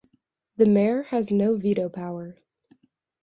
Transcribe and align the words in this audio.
The 0.57 0.65
mayor 0.65 1.03
has 1.03 1.29
no 1.29 1.55
veto 1.57 1.87
power. 1.87 2.39